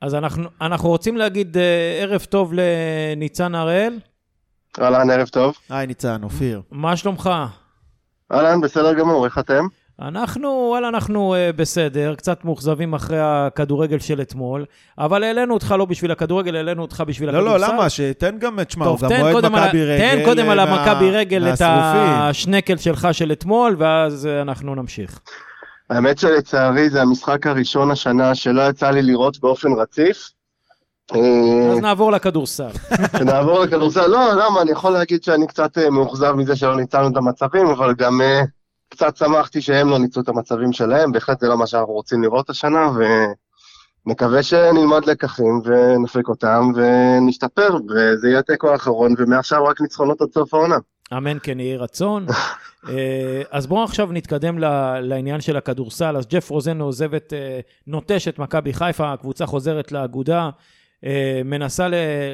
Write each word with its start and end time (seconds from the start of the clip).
אז 0.00 0.14
אנחנו, 0.14 0.48
אנחנו 0.60 0.88
רוצים 0.88 1.16
להגיד 1.16 1.56
אה, 1.56 1.98
ערב 2.02 2.24
טוב 2.24 2.52
לניצן 2.54 3.54
הראל. 3.54 3.98
אהלן, 4.80 5.10
ערב 5.10 5.28
טוב. 5.28 5.54
היי 5.70 5.86
ניצן, 5.86 6.22
אופיר. 6.22 6.62
מה 6.70 6.96
שלומך? 6.96 7.30
אהלן, 8.32 8.60
בסדר 8.60 8.92
גמור, 8.94 9.24
איך 9.24 9.38
אתם? 9.38 9.66
אנחנו, 10.02 10.48
וואלה, 10.70 10.88
אנחנו 10.88 11.34
uh, 11.34 11.56
בסדר, 11.56 12.14
קצת 12.14 12.44
מאוכזבים 12.44 12.94
אחרי 12.94 13.18
הכדורגל 13.20 13.98
של 13.98 14.20
אתמול, 14.20 14.64
אבל 14.98 15.22
העלינו 15.24 15.54
אותך 15.54 15.74
לא 15.78 15.84
בשביל 15.84 16.10
הכדורגל, 16.10 16.56
העלינו 16.56 16.82
אותך 16.82 17.02
בשביל 17.06 17.30
לא, 17.30 17.38
הכדורסל. 17.38 17.66
לא, 17.66 17.74
למה? 17.74 17.90
שתן 17.90 18.38
גם, 18.38 18.62
תשמע, 18.64 18.86
הוא 18.86 18.98
גם 19.00 19.08
תן 19.08 19.20
אוהד 19.22 19.46
מכבי 19.46 19.84
רגל. 19.84 19.98
תן 19.98 20.24
קודם 20.24 20.48
על 20.48 20.60
אה, 20.60 20.64
המכבי 20.64 21.10
מה- 21.10 21.16
רגל 21.16 21.48
את. 21.52 21.58
השנקל 21.60 22.76
שלך 22.76 23.08
של 23.12 23.32
אתמול, 23.32 23.76
ואז 23.78 24.26
אנחנו 24.26 24.74
נמשיך. 24.74 25.20
האמת 25.90 26.18
שלצערי 26.18 26.90
זה 26.90 27.02
המשחק 27.02 27.46
הראשון 27.46 27.90
השנה 27.90 28.34
שלא 28.34 28.62
יצא 28.68 28.90
לי 28.90 29.02
לראות 29.02 29.40
באופן 29.40 29.72
רציף. 29.72 30.30
אה, 31.14 31.72
אז 31.72 31.78
נעבור 31.78 32.12
לכדורסל. 32.12 32.70
נעבור 33.24 33.58
לכדורסל, 33.58 34.06
לא, 34.06 34.32
למה, 34.32 34.62
אני 34.62 34.70
יכול 34.70 34.92
להגיד 34.92 35.22
שאני 35.24 35.46
קצת 35.46 35.78
אה, 35.78 35.90
מאוכזב 35.90 36.32
מזה 36.32 36.56
שלא 36.56 36.76
ניצלנו 36.76 37.08
את 37.08 37.16
המצבים, 37.16 37.66
אבל 37.66 37.94
גם 37.94 38.20
אה, 38.20 38.42
קצת 38.88 39.16
שמחתי 39.16 39.60
שהם 39.60 39.88
לא 39.88 39.98
ניצלו 39.98 40.22
את 40.22 40.28
המצבים 40.28 40.72
שלהם, 40.72 41.12
בהחלט 41.12 41.40
זה 41.40 41.48
לא 41.48 41.58
מה 41.58 41.66
שאנחנו 41.66 41.92
רוצים 41.92 42.22
לראות 42.22 42.50
השנה, 42.50 42.90
ונקווה 44.06 44.42
שנלמד 44.42 45.04
לקחים 45.04 45.60
ונפיק 45.64 46.28
אותם 46.28 46.72
ונשתפר, 46.74 47.76
וזה 47.88 48.28
יהיה 48.28 48.38
התיקו 48.38 48.68
האחרון, 48.68 49.14
ומעכשיו 49.18 49.64
רק 49.64 49.80
ניצחונות 49.80 50.20
עד 50.20 50.28
סוף 50.34 50.54
העונה. 50.54 50.76
אמן 51.16 51.38
כן 51.42 51.60
יהי 51.60 51.76
רצון. 51.76 52.26
אה, 52.88 53.42
אז 53.50 53.66
בואו 53.66 53.84
עכשיו 53.84 54.12
נתקדם 54.12 54.58
לעניין 55.02 55.40
של 55.40 55.56
הכדורסל. 55.56 56.16
אז 56.16 56.26
ג'ף 56.26 56.50
רוזן 56.50 56.80
עוזב 56.80 57.14
את, 57.14 57.32
אה, 57.36 57.60
נוטש 57.86 58.28
את 58.28 58.38
מכבי 58.38 58.72
חיפה, 58.72 59.12
הקבוצה 59.12 59.46
חוזרת 59.46 59.92
לאגודה, 59.92 60.50
אה, 61.04 61.40
מנסה 61.44 61.88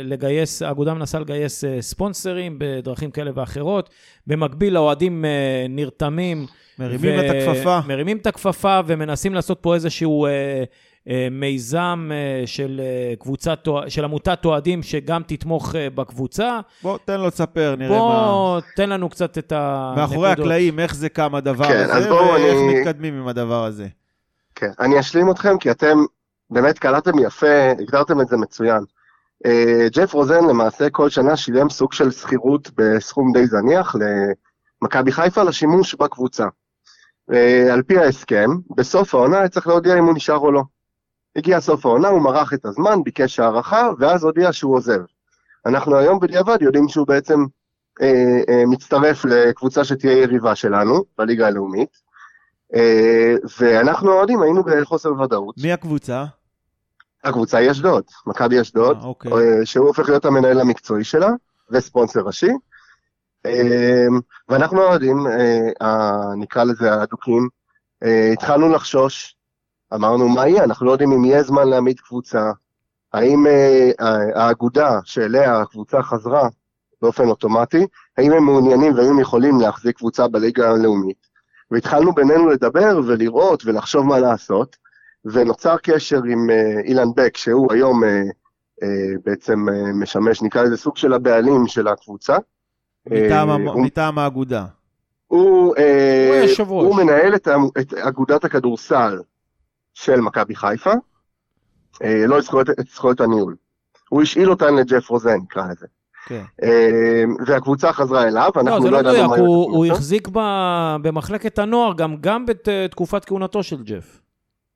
לגייס, 0.04 0.62
האגודה 0.62 0.94
מנסה 0.94 1.18
לגייס 1.18 1.64
ספונסרים 1.80 2.56
בדרכים 2.58 3.10
כאלה 3.10 3.30
ואחרות. 3.34 3.90
במקביל 4.26 4.76
האוהדים 4.76 5.24
נרתמים. 5.68 6.46
מרימים 6.78 7.20
את 7.20 7.24
הכפפה. 7.30 7.80
מרימים 7.88 8.16
את 8.16 8.26
הכפפה 8.26 8.80
ומנסים 8.86 9.34
לעשות 9.34 9.58
פה 9.60 9.74
איזשהו 9.74 10.26
מיזם 11.30 12.10
אה, 12.12 12.46
של 12.46 12.80
אה, 12.84 13.14
קבוצת, 13.16 13.66
אוה- 13.66 13.90
של 13.90 14.04
עמותת 14.04 14.44
אוהדים 14.44 14.82
שגם 14.82 15.22
תתמוך 15.26 15.74
אה, 15.74 15.90
בקבוצה. 15.90 16.60
בוא, 16.82 16.98
תן 17.04 17.20
לו 17.20 17.26
לספר, 17.26 17.74
נראה 17.78 17.98
מה... 17.98 18.26
בוא, 18.26 18.60
תן 18.76 18.88
לנו 18.90 19.08
קצת 19.08 19.38
את 19.38 19.52
הנקודות. 19.56 19.96
מאחורי 20.10 20.30
הקלעים, 20.30 20.80
איך 20.80 20.94
זה 20.94 21.08
קם 21.08 21.34
הדבר 21.34 21.68
כן, 21.68 21.84
אז 21.90 21.90
הזה, 21.96 22.14
ואיך 22.14 22.56
אני- 22.56 22.80
מתקדמים 22.80 23.14
עם 23.14 23.28
הדבר 23.28 23.64
הזה. 23.64 23.86
כן, 24.54 24.70
אני 24.80 25.00
אשלים 25.00 25.30
אתכם 25.30 25.58
כי 25.58 25.70
אתם 25.70 25.98
באמת 26.50 26.78
קלטתם 26.78 27.18
יפה, 27.18 27.70
הגדרתם 27.80 28.20
את 28.20 28.28
זה 28.28 28.36
מצוין. 28.36 28.84
אה, 29.46 29.86
ג'ף 29.92 30.12
רוזן 30.14 30.44
למעשה 30.48 30.90
כל 30.90 31.08
שנה 31.10 31.36
שילם 31.36 31.68
סוג 31.70 31.92
של 31.92 32.10
שכירות 32.10 32.70
בסכום 32.76 33.32
די 33.32 33.46
זניח 33.46 33.96
למכבי 34.82 35.12
חיפה 35.12 35.42
לשימוש 35.42 35.94
בקבוצה. 35.94 36.44
אה, 37.32 37.72
על 37.72 37.82
פי 37.82 37.98
ההסכם, 37.98 38.50
בסוף 38.76 39.14
העונה 39.14 39.38
היה 39.38 39.48
צריך 39.48 39.66
להודיע 39.66 39.98
אם 39.98 40.04
הוא 40.04 40.14
נשאר 40.14 40.36
או 40.38 40.52
לא. 40.52 40.62
הגיע 41.36 41.60
סוף 41.60 41.86
העונה, 41.86 42.08
הוא 42.08 42.22
מרח 42.22 42.54
את 42.54 42.64
הזמן, 42.64 43.02
ביקש 43.04 43.40
הערכה, 43.40 43.90
ואז 43.98 44.24
הודיע 44.24 44.52
שהוא 44.52 44.76
עוזב. 44.76 45.00
אנחנו 45.66 45.96
היום 45.96 46.20
בדיעבד 46.20 46.62
יודעים 46.62 46.88
שהוא 46.88 47.06
בעצם 47.06 47.44
אה, 48.02 48.40
אה, 48.48 48.66
מצטרף 48.66 49.24
לקבוצה 49.24 49.84
שתהיה 49.84 50.22
יריבה 50.22 50.54
שלנו, 50.54 51.04
בליגה 51.18 51.46
הלאומית. 51.46 51.90
אה, 52.74 53.34
ואנחנו 53.58 54.12
האוהדים 54.12 54.42
היינו 54.42 54.64
בחוסר 54.64 55.12
ודאות. 55.20 55.54
מי 55.58 55.72
הקבוצה? 55.72 56.24
הקבוצה 57.24 57.58
היא 57.58 57.70
אשדוד, 57.70 58.04
מכבי 58.26 58.60
אשדוד, 58.60 58.96
אה, 59.00 59.04
אוקיי. 59.04 59.32
אה, 59.32 59.66
שהוא 59.66 59.86
הופך 59.86 60.08
להיות 60.08 60.24
המנהל 60.24 60.60
המקצועי 60.60 61.04
שלה 61.04 61.30
וספונסר 61.70 62.20
ראשי. 62.20 62.50
אה, 63.46 64.06
ואנחנו 64.48 64.82
האוהדים, 64.82 65.26
אה, 65.82 66.34
נקרא 66.36 66.64
לזה 66.64 66.92
האדוקים, 66.92 67.48
אה, 68.04 68.30
התחלנו 68.32 68.68
לחשוש, 68.68 69.35
אמרנו 69.94 70.28
מה 70.28 70.48
יהיה, 70.48 70.64
אנחנו 70.64 70.86
לא 70.86 70.92
יודעים 70.92 71.12
אם 71.12 71.24
יהיה 71.24 71.42
זמן 71.42 71.68
להעמיד 71.68 72.00
קבוצה, 72.00 72.50
האם 73.12 73.46
אה, 73.46 73.90
ה- 74.00 74.42
האגודה 74.44 74.98
שאליה 75.04 75.60
הקבוצה 75.60 76.02
חזרה 76.02 76.48
באופן 77.02 77.28
אוטומטי, 77.28 77.86
האם 78.18 78.32
הם 78.32 78.44
מעוניינים 78.44 78.94
והאם 78.94 79.08
הם 79.08 79.20
יכולים 79.20 79.60
להחזיק 79.60 79.96
קבוצה 79.96 80.28
בליגה 80.28 80.70
הלאומית. 80.70 81.26
והתחלנו 81.70 82.12
בינינו 82.14 82.48
לדבר 82.48 83.00
ולראות 83.06 83.62
ולחשוב 83.66 84.06
מה 84.06 84.18
לעשות, 84.18 84.76
ונוצר 85.24 85.76
קשר 85.76 86.16
עם 86.30 86.50
אה, 86.50 86.80
אילן 86.84 87.08
בק, 87.16 87.36
שהוא 87.36 87.72
היום 87.72 88.04
אה, 88.04 88.22
אה, 88.82 88.88
בעצם 89.24 89.68
אה, 89.68 89.92
משמש, 89.92 90.42
נקרא 90.42 90.62
לזה 90.62 90.76
סוג 90.76 90.96
של 90.96 91.12
הבעלים 91.12 91.66
של 91.66 91.88
הקבוצה. 91.88 92.36
מטעם 93.06 93.50
אה, 93.50 93.72
הוא- 93.72 93.82
מטעם 93.82 94.18
האגודה. 94.18 94.64
הוא, 95.26 95.74
אה, 95.76 96.40
הוא 96.40 96.44
ראש. 96.44 96.60
הוא 96.86 96.96
מנהל 96.96 97.34
את, 97.34 97.48
את 97.80 97.94
אגודת 97.94 98.44
הכדורסל 98.44 99.20
של 99.96 100.20
מכבי 100.20 100.54
חיפה, 100.54 100.92
אה, 102.02 102.26
לא 102.26 102.38
את 102.38 102.42
זכויות, 102.42 102.70
את 102.70 102.86
זכויות 102.94 103.20
הניהול. 103.20 103.56
הוא 104.08 104.22
השאיל 104.22 104.50
אותן 104.50 104.74
לג'ף 104.74 105.10
רוזן, 105.10 105.36
נקרא 105.36 105.66
לזה. 105.66 105.86
כן. 106.26 106.42
אה, 106.62 107.24
והקבוצה 107.46 107.92
חזרה 107.92 108.28
אליו, 108.28 108.50
לא, 108.56 108.60
אנחנו 108.60 108.84
לא 108.84 108.90
לא 108.90 108.98
ידענו 108.98 109.14
מדויק, 109.14 109.30
מה 109.30 109.36
הוא, 109.36 109.76
הוא. 109.76 109.86
החזיק 109.86 110.28
ב- 110.32 110.96
במחלקת 111.02 111.58
הנוער 111.58 111.94
גם, 111.94 112.16
גם 112.20 112.46
בתקופת 112.46 113.24
כהונתו 113.24 113.62
של 113.62 113.82
ג'ף. 113.82 114.20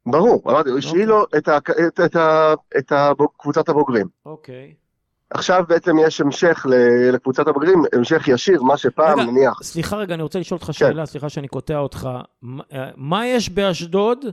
ברור, 0.06 0.42
אמרתי, 0.46 0.70
הוא 0.70 0.78
השאיל 0.78 1.08
לו 1.08 1.24
את, 1.38 1.48
ה, 1.48 1.58
את, 1.58 2.00
את, 2.00 2.16
את 2.78 2.92
הבוג, 2.92 3.28
קבוצת 3.38 3.68
הבוגרים. 3.68 4.06
אוקיי. 4.26 4.74
עכשיו 5.34 5.64
בעצם 5.68 5.96
יש 6.06 6.20
המשך 6.20 6.66
לקבוצת 7.12 7.48
הבוגרים, 7.48 7.82
המשך 7.92 8.28
ישיר, 8.28 8.62
מה 8.62 8.76
שפעם 8.76 9.20
רגע, 9.20 9.30
נניח. 9.30 9.62
סליחה 9.62 9.96
רגע, 9.96 10.14
אני 10.14 10.22
רוצה 10.22 10.38
לשאול 10.38 10.56
אותך 10.58 10.66
כן. 10.66 10.72
שאלה, 10.72 11.06
סליחה 11.06 11.28
שאני 11.28 11.48
קוטע 11.48 11.78
אותך. 11.78 12.08
מה- 12.42 12.62
אה, 12.72 12.88
מה 12.96 13.26
יש 13.26 13.50
באשדוד 13.50 14.24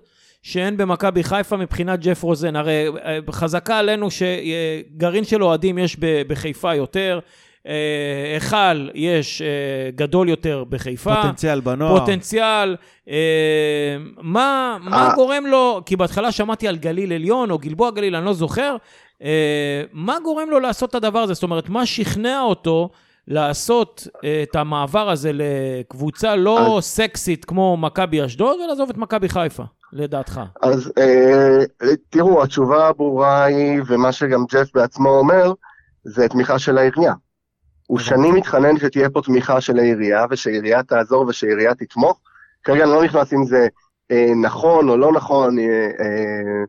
שאין 0.42 0.78
במכבי 0.78 1.24
חיפה 1.24 1.58
מבחינת 1.58 2.00
ג'ף 2.00 2.24
רוזן? 2.24 2.56
הרי 2.56 2.88
אה, 3.06 3.20
חזקה 3.32 3.78
עלינו 3.80 4.08
שגרעין 4.12 5.24
של 5.24 5.44
אוהדים 5.44 5.78
יש 5.78 5.98
בחיפה 6.28 6.76
יותר, 6.76 7.20
אה, 7.68 7.74
היכל 8.34 8.90
יש 8.94 9.42
אה, 9.42 9.48
גדול 9.96 10.30
יותר 10.30 10.64
בחיפה. 10.70 11.16
פוטנציאל 11.16 11.60
בנוער. 11.60 12.00
פוטנציאל, 12.00 12.76
אה, 13.10 13.16
מה, 14.22 14.78
מה 14.82 15.08
אה. 15.10 15.16
גורם 15.16 15.46
לו, 15.46 15.82
כי 15.86 15.96
בהתחלה 15.96 16.32
שמעתי 16.32 16.68
על 16.68 16.76
גליל 16.76 17.14
עליון 17.14 17.52
או 17.52 17.58
גלבוע 17.58 17.92
גליל, 17.92 18.16
אני 18.16 18.26
לא 18.26 18.34
זוכר, 18.34 18.72
אה, 18.72 18.78
מה 19.94 20.18
גורם 20.24 20.50
לו 20.50 20.60
לעשות 20.60 20.90
את 20.90 20.96
הדבר 20.96 21.20
הזה? 21.20 21.34
זאת 21.34 21.44
אומרת, 21.44 21.70
מה 21.70 21.86
שכנע 21.86 22.42
אותו 22.42 22.90
לעשות 23.28 24.08
אה, 24.24 24.44
את 24.44 24.56
המעבר 24.56 25.10
הזה 25.10 25.32
לקבוצה 25.34 26.36
לא 26.36 26.78
סקסית 26.82 27.46
כמו 27.46 27.78
מכבי 27.78 28.26
אשדוד 28.26 28.60
ולעזוב 28.60 28.90
את 28.90 28.98
מכבי 28.98 29.30
חיפה, 29.30 29.64
לדעתך? 29.94 30.42
אז 30.62 30.92
אה, 30.98 31.58
תראו, 32.10 32.44
התשובה 32.44 32.88
הברורה 32.88 33.44
היא, 33.44 33.82
ומה 33.88 34.12
שגם 34.12 34.46
ג'ף 34.52 34.68
בעצמו 34.74 35.10
אומר, 35.10 35.54
זה 36.04 36.30
תמיכה 36.30 36.60
של 36.60 36.78
העירייה. 36.78 37.14
הוא. 37.88 38.00
שנים 38.00 38.36
מתחנן 38.36 38.78
שתהיה 38.78 39.10
פה 39.10 39.22
תמיכה 39.22 39.62
של 39.62 39.80
העירייה, 39.80 40.26
ושהעירייה 40.30 40.84
תעזור 40.84 41.26
ושהעירייה 41.28 41.76
תתמוך. 41.76 42.20
כרגע 42.64 42.84
אני 42.84 42.92
לא 42.92 43.04
נכנס 43.04 43.34
אם 43.34 43.46
זה 43.46 43.68
אה, 44.12 44.32
נכון 44.42 44.90
או 44.90 44.98
לא 44.98 45.12
נכון 45.12 45.60
אה, 45.60 45.66
אה, 46.00 46.64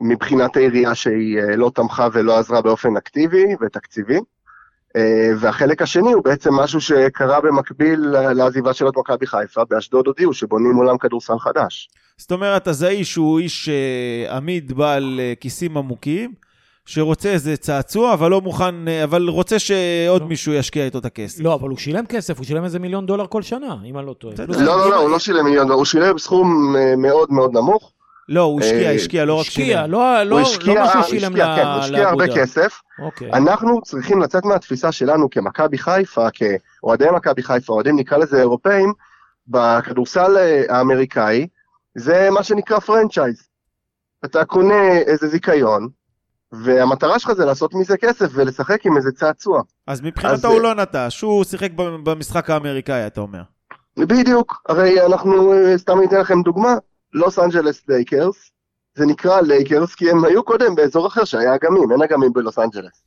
מבחינת 0.00 0.56
העירייה 0.56 0.94
שהיא 0.94 1.38
אה, 1.38 1.56
לא 1.56 1.70
תמכה 1.74 2.08
ולא 2.12 2.38
עזרה 2.38 2.60
באופן 2.62 2.96
אקטיבי 2.96 3.44
ותקציבי. 3.60 4.18
אה, 4.96 5.30
והחלק 5.38 5.82
השני 5.82 6.12
הוא 6.12 6.24
בעצם 6.24 6.54
משהו 6.54 6.80
שקרה 6.80 7.40
במקביל 7.40 8.00
לעזיבה 8.10 8.72
של 8.72 8.88
את 8.88 8.96
מכבי 8.96 9.26
חיפה, 9.26 9.64
באשדוד 9.70 10.06
הודיעו 10.06 10.32
שבונים 10.32 10.76
עולם 10.76 10.98
כדורסל 10.98 11.38
חדש. 11.38 11.88
זאת 12.18 12.32
אומרת, 12.32 12.68
אז 12.68 12.82
האיש 12.82 13.14
הוא 13.14 13.38
איש 13.38 13.68
אה, 13.68 14.36
עמיד 14.36 14.72
בעל 14.72 15.20
כיסים 15.40 15.76
עמוקים, 15.76 16.32
שרוצה 16.86 17.28
איזה 17.28 17.56
צעצוע, 17.56 18.12
אבל 18.12 18.30
לא 18.30 18.40
מוכן, 18.40 18.74
אבל 19.04 19.28
רוצה 19.28 19.58
שעוד 19.58 20.22
לא. 20.22 20.28
מישהו 20.28 20.52
ישקיע 20.52 20.84
איתו 20.84 20.98
את 20.98 21.04
הכסף. 21.04 21.40
לא, 21.40 21.54
אבל 21.54 21.68
הוא 21.68 21.78
שילם 21.78 22.06
כסף, 22.06 22.38
הוא 22.38 22.46
שילם 22.46 22.64
איזה 22.64 22.78
מיליון 22.78 23.06
דולר 23.06 23.26
כל 23.26 23.42
שנה, 23.42 23.76
אם 23.84 23.98
אני 23.98 24.06
לא 24.06 24.12
טועה. 24.12 24.34
לא, 24.48 24.64
לא, 24.64 24.90
לא, 24.90 24.96
הוא 24.96 25.10
לא 25.10 25.18
שילם 25.18 25.44
מיליון, 25.44 25.70
הוא 25.70 25.84
שילם 25.84 26.18
סכום 26.18 26.76
מאוד 26.96 27.32
מאוד 27.32 27.56
נמוך. 27.56 27.92
לא, 28.28 28.40
הוא 28.42 28.60
השקיע, 28.60 28.90
אה, 28.90 28.94
השקיע, 28.94 29.24
לא 29.24 29.34
רק 29.34 29.46
שילם. 29.46 29.90
לא, 29.90 29.98
לא, 29.98 30.20
הוא 30.22 30.30
לא 30.30 30.40
השקיע, 30.40 30.86
שהוא 30.86 31.02
הוא 31.02 31.02
שילם 31.02 31.32
השקיע, 31.32 31.56
כן, 31.56 31.66
הוא 31.66 31.80
השקיע 31.80 32.08
הרבה 32.08 32.26
לאגודה. 32.26 32.42
כסף. 32.42 32.80
אוקיי. 32.98 33.32
אנחנו 33.32 33.82
צריכים 33.82 34.22
לצאת 34.22 34.44
מהתפיסה 34.44 34.92
שלנו 34.92 35.30
כמכבי 35.30 35.78
חיפה, 35.78 36.26
כאוהדי 36.30 37.06
מכבי 37.16 37.42
חיפה, 37.42 37.72
אוהדים 37.72 37.96
נקרא 37.96 38.18
לזה 38.18 38.40
אירופאים, 38.40 38.92
בכדורסל 39.48 40.36
אה, 40.36 40.62
האמריקאי, 40.68 41.46
זה 41.94 42.28
מה 42.30 42.42
שנקרא 42.42 42.78
franchise. 42.78 43.48
אתה 44.24 44.44
קונה 44.44 44.98
איזה 45.06 45.28
זיכיון, 45.28 45.88
והמטרה 46.52 47.18
שלך 47.18 47.32
זה 47.32 47.44
לעשות 47.44 47.74
מזה 47.74 47.96
כסף 47.96 48.26
ולשחק 48.34 48.86
עם 48.86 48.96
איזה 48.96 49.12
צעצוע. 49.12 49.62
אז 49.86 49.98
אז, 49.98 50.02
מבחינתו 50.02 50.48
הוא 50.48 50.60
לא 50.60 50.74
נטש, 50.74 51.20
הוא 51.20 51.44
שיחק 51.44 51.70
במשחק 52.02 52.50
האמריקאי, 52.50 53.06
אתה 53.06 53.20
אומר. 53.20 53.42
בדיוק, 53.98 54.62
הרי 54.68 55.06
אנחנו, 55.06 55.52
אה, 55.52 55.78
סתם 55.78 55.98
אני 55.98 56.06
אתן 56.06 56.20
לכם 56.20 56.42
דוגמה, 56.42 56.74
לוס 57.12 57.38
אנג'לס 57.38 57.88
לייקרס, 57.88 58.50
זה 58.94 59.06
נקרא 59.06 59.40
לייקרס, 59.40 59.94
כי 59.94 60.10
הם 60.10 60.24
היו 60.24 60.42
קודם 60.42 60.74
באזור 60.74 61.06
אחר 61.06 61.24
שהיה 61.24 61.54
אגמים, 61.54 61.92
אין 61.92 62.02
אגמים 62.02 62.32
בלוס 62.32 62.58
אנג'לס. 62.58 63.02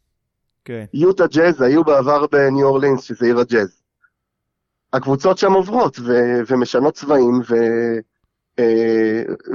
כן. 0.65 0.85
יוטה 0.93 1.27
ג'אז 1.27 1.61
היו 1.61 1.83
בעבר 1.83 2.27
בניו 2.27 2.67
אורלינס, 2.67 3.03
שזה 3.03 3.25
עיר 3.25 3.39
הג'אז. 3.39 3.81
הקבוצות 4.93 5.37
שם 5.37 5.53
עוברות 5.53 5.99
ו- 5.99 6.41
ומשנות 6.47 6.93
צבעים, 6.93 7.41
ו- 7.49 7.99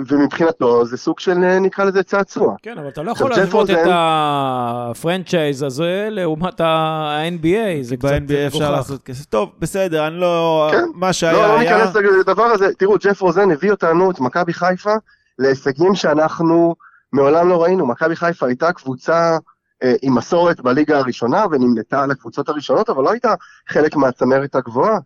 ומבחינתו 0.09 0.87
זה 0.87 0.97
סוג 0.97 1.21
של, 1.21 1.45
אה, 1.45 1.59
נקרא 1.59 1.85
לזה 1.85 2.03
צעצוע. 2.03 2.55
כן, 2.63 2.79
אבל 2.79 2.89
אתה 2.89 3.03
לא 3.03 3.11
יכול 3.11 3.31
להשוות 3.31 3.71
את 3.71 3.87
הפרנצ'ייז 3.91 5.63
הזה 5.63 6.09
לעומת 6.11 6.61
ה-NBA, 6.61 7.83
זה 7.83 7.97
קצת 7.97 8.09
ב-NBA 8.09 8.47
אפשר 8.47 8.59
מגוחך. 8.59 8.71
לעשות 8.71 9.03
כסף. 9.03 9.25
טוב, 9.25 9.53
בסדר, 9.59 10.07
אני 10.07 10.21
לא... 10.21 10.69
כן. 10.73 10.85
מה 10.95 11.13
שהיה 11.13 11.33
לא, 11.33 11.47
לא 11.47 11.59
היה... 11.59 11.77
ניכנס 11.77 11.97
לדבר 12.21 12.43
הזה. 12.45 12.75
תראו, 12.79 12.97
ג'ף 13.03 13.21
רוזן 13.21 13.51
הביא 13.51 13.71
אותנו, 13.71 14.11
את 14.11 14.21
מכבי 14.21 14.53
חיפה, 14.53 14.95
להישגים 15.39 15.95
שאנחנו 15.95 16.75
מעולם 17.13 17.49
לא 17.49 17.63
ראינו. 17.63 17.87
מכבי 17.87 18.17
חיפה 18.17 18.47
הייתה 18.47 18.73
קבוצה 18.73 19.39
אה, 19.83 19.95
עם 20.03 20.15
מסורת 20.15 20.61
בליגה 20.61 20.99
הראשונה, 20.99 21.45
ונמנתה 21.51 22.03
על 22.03 22.11
הקבוצות 22.11 22.49
הראשונות, 22.49 22.91
אבל 22.91 23.03
לא 23.03 23.11
הייתה 23.11 23.35
חלק 23.69 23.97
מהצמרת 23.97 24.55
הגבוהה. 24.55 24.99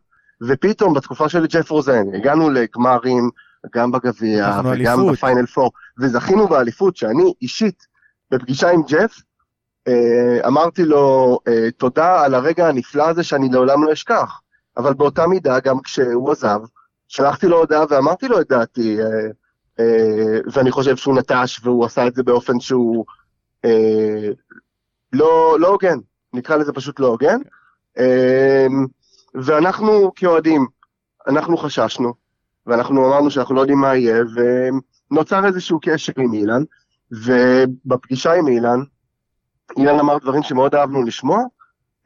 ופתאום, 0.43 0.95
בתקופה 0.95 1.29
של 1.29 1.47
ג'ף 1.47 1.71
רוזן, 1.71 2.15
הגענו 2.15 2.51
לגמרים, 2.51 3.31
גם 3.75 3.93
בגביע, 3.93 4.61
וגם. 4.65 5.13
בפיינל 5.13 5.47
פור, 5.47 5.71
וזכינו 6.01 6.49
באליפות, 6.49 6.97
שאני 6.97 7.33
אישית, 7.43 7.87
בפגישה 8.31 8.71
עם 8.71 8.83
ג'ף, 8.89 9.21
אה, 9.89 10.47
אמרתי 10.47 10.85
לו 10.85 11.39
אה, 11.49 11.71
תודה 11.71 12.25
על 12.25 12.35
הרגע 12.35 12.69
הנפלא 12.69 13.09
הזה 13.09 13.23
שאני 13.23 13.49
לעולם 13.49 13.85
לא 13.85 13.93
אשכח. 13.93 14.41
אבל 14.77 14.95
באותה 14.95 15.27
מידה, 15.27 15.61
גם 15.61 15.81
כשהוא 15.81 16.33
עזב, 16.33 16.61
שלחתי 17.09 17.47
לו 17.47 17.59
הודעה 17.59 17.85
ואמרתי 17.91 18.29
לו 18.29 18.41
את 18.41 18.49
דעתי, 18.49 18.99
אה, 19.79 19.85
ואני 20.53 20.71
חושב 20.71 20.97
שהוא 20.97 21.19
נטש 21.19 21.61
והוא 21.63 21.85
עשה 21.85 22.07
את 22.07 22.15
זה 22.15 22.23
באופן 22.23 22.61
שהוא 22.61 23.05
לא 25.13 25.57
לא 25.61 25.69
הוגן, 25.69 25.99
נקרא 26.33 26.57
לזה 26.57 26.73
פשוט 26.73 27.01
לא 27.01 27.07
הוגן. 27.07 27.39
אה, 27.99 28.67
ואנחנו 29.35 30.13
כאוהדים, 30.17 30.67
אנחנו 31.27 31.57
חששנו, 31.57 32.15
ואנחנו 32.69 33.09
אמרנו 33.09 33.31
שאנחנו 33.31 33.55
לא 33.55 33.61
יודעים 33.61 33.79
מה 33.79 33.97
יהיה, 33.97 34.23
ונוצר 35.11 35.47
איזשהו 35.47 35.79
קשר 35.83 36.13
עם 36.17 36.33
אילן, 36.33 36.63
ובפגישה 37.11 38.33
עם 38.33 38.49
אילן, 38.49 38.81
אילן 39.77 39.99
אמר 39.99 40.19
דברים 40.19 40.43
שמאוד 40.43 40.75
אהבנו 40.75 41.03
לשמוע. 41.03 41.39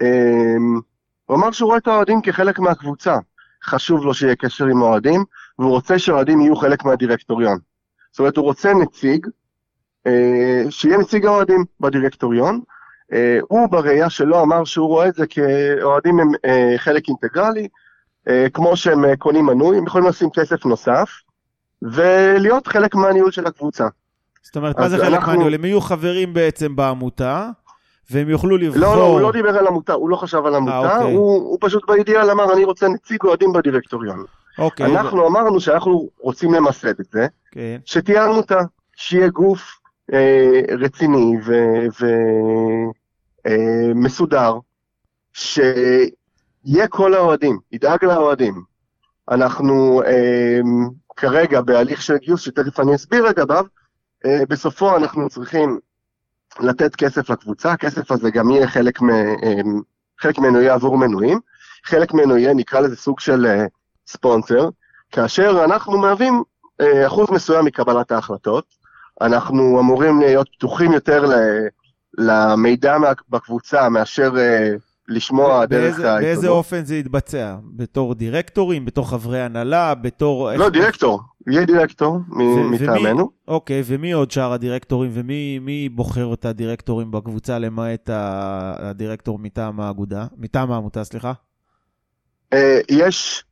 אמ, 0.03 0.81
הוא 1.27 1.37
אמר 1.37 1.51
שהוא 1.51 1.67
רואה 1.67 1.79
את 1.79 1.87
האוהדים 1.87 2.23
כחלק 2.23 2.59
מהקבוצה. 2.59 3.17
חשוב 3.65 4.05
לו 4.05 4.15
שיהיה 4.15 4.37
קשר 4.37 4.67
עם 4.67 4.83
האוהדים, 4.83 5.25
והוא 5.59 5.71
רוצה 5.71 5.99
שהאוהדים 5.99 6.41
יהיו 6.41 6.57
חלק 6.57 6.85
מהדירקטוריון. 6.85 7.59
זאת 8.13 8.19
אומרת, 8.19 8.37
הוא 8.37 8.45
רוצה 8.45 8.75
נציג, 8.75 9.27
אה, 10.07 10.63
שיהיה 10.71 10.99
נציג 10.99 11.27
האוהדים 11.27 11.65
בדירקטוריון. 11.81 12.61
אה, 13.13 13.39
הוא 13.49 13.69
בראייה 13.69 14.11
שלו 14.11 14.43
אמר 14.43 14.65
שהוא 14.65 14.89
רואה 14.89 15.09
את 15.09 15.15
זה 15.15 15.27
כאוהדים 15.27 16.21
הם 16.21 16.29
אה, 16.45 16.75
חלק 16.77 17.09
אינטגרלי, 17.09 17.69
כמו 18.55 18.77
שהם 18.77 19.05
אה, 19.05 19.17
קונים 19.17 19.47
מנוי, 19.47 19.79
הם 19.79 19.87
יכולים 19.87 20.09
לשים 20.09 20.29
כסף 20.31 20.67
נוסף, 20.67 21.11
ולהיות 21.83 22.67
חלק 22.67 22.95
מהניהול 22.95 23.31
של 23.31 23.47
הקבוצה. 23.47 23.87
זאת 24.43 24.57
אומרת, 24.57 24.79
מה 24.79 24.89
זה 24.89 24.99
חלק 24.99 25.07
אנחנו- 25.15 25.33
מהניהול? 25.33 25.55
הם 25.55 25.65
יהיו 25.65 25.81
חברים 25.81 26.35
בעצם 26.35 26.77
בעמותה, 26.77 27.49
והם 28.11 28.29
יוכלו 28.29 28.57
לבחור... 28.57 28.81
לא, 28.81 28.97
לא, 28.97 29.07
הוא 29.07 29.21
לא 29.21 29.33
דיבר 29.33 29.59
על 29.59 29.67
עמותה, 29.67 29.93
הוא 29.93 30.11
לא 30.11 30.17
חשב 30.17 30.47
על 30.47 30.55
עמותה, 30.55 30.97
אוקיי. 30.97 31.13
הוא, 31.15 31.35
הוא 31.35 31.59
פשוט 31.61 31.87
באידיאל 31.89 32.31
אמר, 32.31 32.53
אני 32.53 32.65
רוצה 32.65 32.89
נציג 32.89 33.25
אוהדים 33.25 33.53
בדירקטוריון. 33.53 34.25
אוקיי, 34.59 34.87
אנחנו 34.87 35.29
אמרנו 35.29 35.61
שאנחנו 35.61 36.09
רוצים 36.21 36.55
למסד 36.55 37.01
את 37.01 37.07
זה, 37.13 37.27
כן. 37.51 37.77
שתהיה 37.85 38.25
עמותה, 38.25 38.61
שיהיה 38.97 39.29
גוף 39.29 39.79
אה, 40.13 40.61
רציני 40.79 41.37
ומסודר, 43.95 44.59
שיהיה 46.67 46.89
כל 46.89 47.15
האוהדים, 47.15 47.59
ידאג 47.73 48.05
לאוהדים. 48.05 48.63
אנחנו 49.31 50.03
אה, 50.03 50.61
כרגע 51.17 51.61
בהליך 51.61 52.03
של 52.03 52.17
גיוס, 52.17 52.41
שתכף 52.41 52.81
אני 52.81 52.95
אסביר 52.95 53.25
לגביו, 53.25 53.65
אה, 54.27 54.43
בסופו 54.49 54.97
אנחנו 54.97 55.29
צריכים 55.29 55.79
לתת 56.61 56.97
כסף 56.97 57.31
לקבוצה, 57.31 57.73
הכסף 57.73 58.13
הזה 58.13 58.31
גם 58.31 58.51
יהיה 58.51 58.67
חלק, 58.67 59.03
מ, 59.03 59.11
אה, 59.11 59.61
חלק 60.21 60.39
ממנו 60.39 60.61
יהיה 60.61 60.75
עבור 60.75 60.99
מנויים, 60.99 61.41
חלק 61.85 62.15
ממנו 62.15 62.37
יהיה, 62.37 62.55
נקרא 62.55 62.81
לזה 62.81 62.97
סוג 62.97 63.21
של 63.21 63.47
אה, 63.47 63.67
ספונסר, 64.07 64.69
כאשר 65.13 65.65
אנחנו 65.65 65.99
מהווים 65.99 66.43
אה, 66.81 67.07
אחוז 67.07 67.31
מסוים 67.31 67.65
מקבלת 67.65 68.13
ההחלטות, 68.13 68.65
אנחנו 69.21 69.81
אמורים 69.81 70.21
להיות 70.21 70.49
פתוחים 70.57 70.93
יותר 70.93 71.27
ל- 71.27 71.69
למידע 72.19 72.97
בקבוצה 73.29 73.89
מאשר 73.89 74.33
אה, 74.39 74.71
לשמוע 75.09 75.67
דרך 75.67 75.81
באיזה, 75.81 76.03
באיזה 76.03 76.27
העיתונות. 76.27 76.51
אופן 76.57 76.85
זה 76.85 76.97
יתבצע? 76.97 77.57
בתור 77.77 78.15
דירקטורים? 78.15 78.85
בתור 78.85 79.11
חברי 79.11 79.41
הנהלה? 79.41 79.95
בתור... 79.95 80.53
לא, 80.53 80.69
דירקטור, 80.69 81.21
יהיה 81.47 81.65
דירקטור 81.65 82.19
מטעמנו. 82.71 83.31
אוקיי, 83.49 83.83
ומי 83.87 84.13
עוד 84.13 84.31
שאר 84.31 84.53
הדירקטורים? 84.53 85.11
ומי 85.15 85.59
מי 85.59 85.89
בוחר 85.89 86.35
את 86.35 86.45
הדירקטורים 86.45 87.11
בקבוצה 87.11 87.59
למעט 87.59 88.11
הדירקטור 88.13 89.39
מטעם 89.39 89.81
האגודה? 89.81 90.27
מטעם 90.37 90.73
העמותה, 90.73 91.05
סליחה? 91.05 91.33
אה, 92.53 92.81
יש 92.89 93.45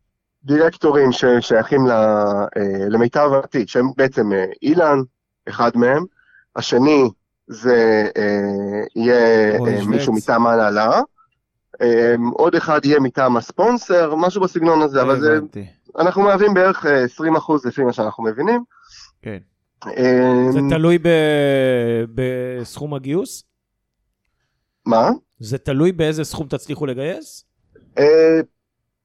דירקטורים 0.45 1.13
ששייכים 1.13 1.87
ל- 1.87 1.91
אה, 1.91 2.89
למיטב 2.89 3.31
הבנתי, 3.33 3.65
שהם 3.67 3.87
בעצם 3.97 4.33
אה, 4.33 4.45
אילן, 4.63 4.99
אחד 5.49 5.71
מהם, 5.75 6.05
השני 6.57 7.11
זה 7.49 8.05
יהיה. 8.97 9.59
מישהו 9.87 10.13
מטעם 10.13 10.47
ההנהלה, 10.47 11.01
עוד 12.33 12.55
אחד 12.55 12.81
יהיה 12.85 13.01
מטעם 13.01 13.37
הספונסר, 13.37 14.15
משהו 14.15 14.41
בסגנון 14.43 14.83
הזה, 14.83 15.03
אבל 15.03 15.21
זה. 15.21 15.39
אנחנו 15.99 16.23
מהווים 16.23 16.55
בערך 16.55 16.87
אה, 16.87 17.05
20% 17.39 17.53
לפי 17.65 17.83
מה 17.83 17.93
שאנחנו 17.93 18.25
מבינים. 18.25 18.65
כן. 19.23 19.39
זה 19.85 19.91
אה, 20.59 20.69
תלוי 20.71 20.99
ב- 20.99 22.05
בסכום 22.15 22.95
הגיוס? 22.95 23.45
מה? 24.87 25.11
זה 25.39 25.59
תלוי 25.59 25.93
באיזה 25.93 26.25
סכום 26.25 26.47
תצליחו 26.49 26.87
לגייס? 26.87 27.45
אה, 27.99 28.41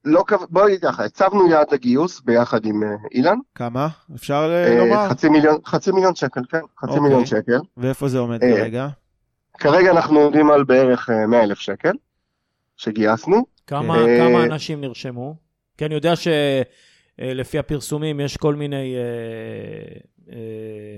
לא, 0.04 0.24
כו- 0.28 0.46
בוא 0.50 0.66
נגיד 0.66 0.80
ככה, 0.82 1.04
הצבנו 1.04 1.50
יעד 1.50 1.66
לגיוס 1.72 2.20
ביחד 2.20 2.64
עם 2.66 2.82
אה, 2.82 2.88
אילן, 3.14 3.38
כמה? 3.54 3.88
אפשר 4.14 4.50
אה, 4.50 4.72
אה, 4.72 4.78
לומר? 4.78 5.08
חצי 5.08 5.28
מיליון, 5.28 5.58
חצי 5.66 5.92
מיליון 5.92 6.14
שקל, 6.14 6.40
כן, 6.50 6.58
חצי 6.78 6.88
אוקיי. 6.90 7.00
מיליון 7.00 7.26
שקל. 7.26 7.58
ואיפה 7.76 8.08
זה 8.08 8.18
עומד 8.18 8.42
אה, 8.42 8.56
כרגע? 8.56 8.88
כרגע 9.58 9.90
אנחנו 9.90 10.20
עומדים 10.20 10.50
על 10.50 10.64
בערך 10.64 11.10
100 11.28 11.42
אלף 11.42 11.58
שקל 11.58 11.92
שגייסנו. 12.76 13.46
כמה, 13.66 13.98
אה, 13.98 14.18
כמה 14.18 14.44
אנשים 14.44 14.80
נרשמו? 14.80 15.34
כי 15.78 15.86
אני 15.86 15.94
יודע 15.94 16.12
שלפי 16.16 17.58
הפרסומים 17.58 18.20
יש 18.20 18.36
כל 18.36 18.54
מיני 18.54 18.94
אה, 18.96 19.98
אה, 20.32 20.96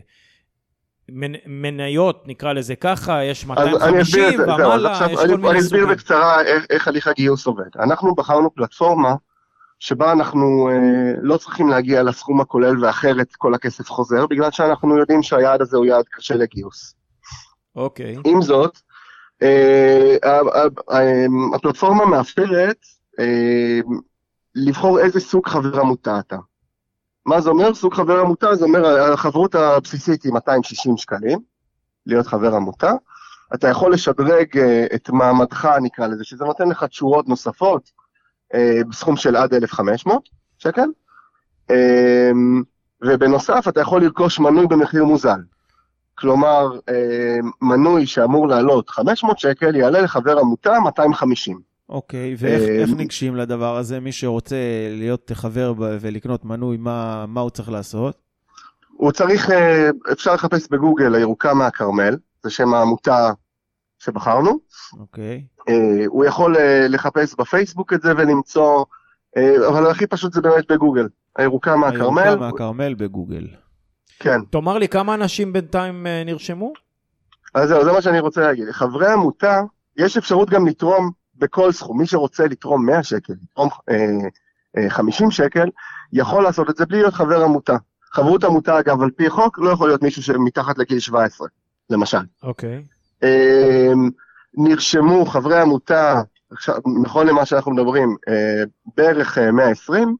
מנ, 1.09 1.33
מניות, 1.47 2.23
נקרא 2.27 2.53
לזה 2.53 2.77
ככה, 2.77 3.25
יש 3.25 3.47
אז 3.57 3.83
אני 3.83 4.03
אסביר 4.03 4.25
250 4.25 4.25
את 4.25 4.37
זה, 4.37 4.45
זהו, 4.45 4.73
אז 4.73 4.81
ומעלה, 4.81 4.93
יש 4.95 5.03
אני, 5.03 5.17
כל 5.17 5.23
אני 5.23 5.37
מיני 5.37 5.59
אסביר 5.59 5.81
סוגים. 5.81 5.97
בקצרה 5.97 6.43
איך, 6.43 6.67
איך 6.71 6.89
הליך 6.89 7.07
הגיוס 7.07 7.47
עובד. 7.47 7.69
אנחנו 7.81 8.15
בחרנו 8.15 8.55
פלטפורמה 8.55 9.15
שבה 9.79 10.13
אנחנו 10.13 10.69
אה, 10.69 11.13
לא 11.23 11.37
צריכים 11.37 11.69
להגיע 11.69 12.03
לסכום 12.03 12.41
הכולל 12.41 12.85
ואחרת 12.85 13.37
כל 13.37 13.55
הכסף 13.55 13.91
חוזר, 13.91 14.27
בגלל 14.27 14.51
שאנחנו 14.51 14.99
יודעים 14.99 15.23
שהיעד 15.23 15.63
הזה 15.63 15.77
הוא 15.77 15.87
יעד 15.87 16.05
קשה 16.11 16.35
לגיוס. 16.35 16.95
אוקיי. 17.77 18.17
עם 18.27 18.43
זאת, 18.43 18.77
אה, 18.77 18.81
הפלטפורמה 21.55 22.07
מאפשרת 22.07 22.77
אה, 23.19 23.81
לבחור 24.55 24.99
איזה 24.99 25.21
סוג 25.21 25.47
חבר 25.47 25.81
עמותה 25.81 26.19
אתה. 26.19 26.37
מה 27.27 27.41
זה 27.41 27.51
אומר? 27.51 27.75
סוג 27.75 27.95
חבר 27.95 28.21
עמותה, 28.21 28.55
זה 28.55 28.65
אומר 28.65 29.13
החברות 29.13 29.55
הבסיסית 29.55 30.23
היא 30.23 30.33
260 30.33 30.97
שקלים, 30.97 31.39
להיות 32.07 32.27
חבר 32.27 32.55
עמותה. 32.55 32.93
אתה 33.55 33.69
יכול 33.69 33.93
לשדרג 33.93 34.59
אה, 34.59 34.87
את 34.95 35.11
מעמדך, 35.11 35.69
נקרא 35.83 36.07
לזה, 36.07 36.25
שזה 36.25 36.45
נותן 36.45 36.69
לך 36.69 36.85
תשורות 36.85 37.29
נוספות 37.29 37.91
אה, 38.55 38.81
בסכום 38.89 39.17
של 39.17 39.37
עד 39.37 39.55
1,500 39.55 40.29
שקל. 40.59 40.87
אה, 41.71 42.31
ובנוסף, 43.03 43.65
אתה 43.69 43.81
יכול 43.81 44.03
לרכוש 44.03 44.39
מנוי 44.39 44.67
במחיר 44.67 45.05
מוזל. 45.05 45.41
כלומר, 46.21 46.79
אה, 46.89 47.39
מנוי 47.63 48.07
שאמור 48.07 48.49
לעלות 48.49 48.91
500 48.91 49.39
שקל, 49.39 49.77
יעלה 49.77 50.01
לחבר 50.01 50.39
עמותה 50.39 50.81
250. 50.81 51.61
אוקיי, 51.89 52.35
ואיך 52.39 52.91
אה, 52.91 52.95
ניגשים 52.97 53.37
לדבר 53.37 53.77
הזה? 53.77 54.01
מי 54.01 54.13
שרוצה 54.13 54.57
להיות 54.91 55.31
חבר 55.35 55.75
ולקנות 55.79 56.45
מנוי, 56.45 56.77
מה 56.77 57.25
מה 57.29 57.41
הוא 57.41 57.51
צריך 57.51 57.69
לעשות? 57.69 58.15
הוא 58.93 59.13
צריך, 59.13 59.51
אה, 59.51 59.91
אפשר 60.13 60.35
לחפש 60.35 60.69
בגוגל 60.71 61.15
הירוקה 61.15 61.55
מהכרמל, 61.55 62.17
זה 62.43 62.51
שם 62.51 62.75
העמותה 62.75 63.31
שבחרנו. 63.99 64.59
אוקיי. 65.01 65.45
הוא 66.07 66.25
יכול 66.25 66.57
לחפש 66.89 67.35
בפייסבוק 67.39 67.93
את 67.93 68.03
זה 68.03 68.13
ולמצוא, 68.17 68.85
אבל 69.69 69.91
הכי 69.91 70.07
פשוט 70.07 70.33
זה 70.33 70.41
באמת 70.41 70.73
בגוגל. 70.73 71.09
הירוקה 71.37 71.77
מהכרמל, 71.77 72.23
הירוקה 72.23 72.47
מהכרמל 72.47 72.95
בגוגל. 72.95 73.47
כן. 74.19 74.41
תאמר 74.51 74.79
לי 74.79 74.89
כמה 74.89 75.15
אנשים 75.15 75.53
בינתיים 75.53 76.07
אה, 76.07 76.23
נרשמו? 76.25 76.73
אז 77.55 77.69
זהו, 77.69 77.85
זה 77.85 77.93
מה 77.93 78.03
שאני 78.03 78.21
רוצה 78.21 78.41
להגיד. 78.41 78.71
חברי 78.71 79.13
עמותה, 79.13 79.61
יש 79.97 80.17
אפשרות 80.17 80.51
גם 80.51 80.67
לתרום 80.67 81.11
בכל 81.37 81.73
סכום. 81.73 81.99
מי 81.99 82.07
שרוצה 82.07 82.47
לתרום 82.47 82.87
100 82.87 83.03
שקל, 83.03 83.33
לתרום 83.43 83.69
אה, 83.91 84.07
אה, 84.77 84.91
50 84.91 85.31
שקל, 85.31 85.69
יכול 86.13 86.43
לעשות 86.43 86.71
את 86.71 86.77
זה 86.77 86.87
בלי 86.87 86.99
להיות 86.99 87.15
חבר 87.15 87.45
עמותה. 87.45 87.77
חברות 88.13 88.45
עמותה, 88.45 88.79
אגב, 88.79 89.03
על 89.03 89.11
פי 89.11 89.31
חוק, 89.31 89.59
לא 89.59 89.71
יכול 89.71 89.89
להיות 89.89 90.03
מישהו 90.03 90.23
שמתחת 90.23 90.79
לגיל 90.79 90.99
17, 90.99 91.49
למשל. 91.91 92.19
אוקיי. 92.43 92.85
אה, 93.23 93.93
נרשמו 94.55 95.27
חברי 95.27 95.61
עמותה, 95.61 96.23
עכשיו, 96.51 96.75
נכון 97.03 97.27
למה 97.27 97.47
שאנחנו 97.47 97.73
מדברים, 97.73 98.17
אה, 98.29 98.63
בערך 98.97 99.39
אה, 99.39 99.53
120, 99.53 100.17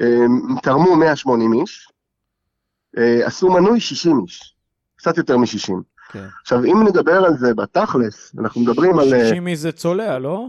אה, 0.00 0.06
תרמו 0.62 0.96
180 0.96 1.52
איש, 1.52 1.88
אה, 1.88 1.89
עשו 2.96 3.48
מנוי 3.48 3.80
60 3.80 4.20
איש, 4.26 4.54
קצת 4.96 5.18
יותר 5.18 5.36
מ-60. 5.36 5.72
כן. 6.12 6.26
עכשיו, 6.42 6.64
אם 6.64 6.84
נדבר 6.88 7.24
על 7.24 7.36
זה 7.38 7.54
בתכלס, 7.54 8.32
אנחנו 8.38 8.60
מדברים 8.60 8.98
על... 8.98 9.14
אה, 9.14 9.24
60 9.28 9.46
איש 9.46 9.58
זה 9.58 9.72
צולע, 9.72 10.18
לא? 10.18 10.48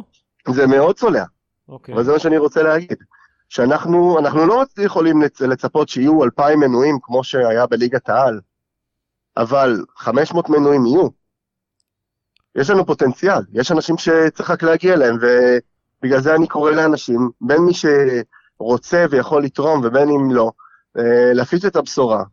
זה 0.49 0.67
מאוד 0.67 0.95
צולע, 0.95 1.23
אוקיי. 1.69 1.95
אבל 1.95 2.03
זה 2.03 2.11
מה 2.11 2.19
שאני 2.19 2.37
רוצה 2.37 2.63
להגיד. 2.63 2.97
שאנחנו 3.49 4.19
אנחנו 4.19 4.45
לא 4.45 4.63
יכולים 4.79 5.21
לצ- 5.23 5.41
לצפות 5.47 5.89
שיהיו 5.89 6.23
2,000 6.23 6.59
מנויים 6.59 6.97
כמו 7.01 7.23
שהיה 7.23 7.65
בליגת 7.67 8.09
העל, 8.09 8.39
אבל 9.37 9.85
500 9.97 10.49
מנויים 10.49 10.85
יהיו. 10.85 11.07
יש 12.55 12.69
לנו 12.69 12.85
פוטנציאל, 12.85 13.41
יש 13.53 13.71
אנשים 13.71 13.97
שצריך 13.97 14.51
רק 14.51 14.63
להגיע 14.63 14.93
אליהם, 14.93 15.17
ובגלל 15.21 16.21
זה 16.21 16.35
אני 16.35 16.47
קורא 16.47 16.71
לאנשים, 16.71 17.29
בין 17.41 17.57
מי 17.61 17.71
שרוצה 17.73 19.05
ויכול 19.09 19.43
לתרום 19.43 19.81
ובין 19.83 20.09
אם 20.09 20.31
לא, 20.31 20.43
אה, 20.43 20.51
להפיץ 21.33 21.65
את 21.65 21.75
הבשורה, 21.75 22.23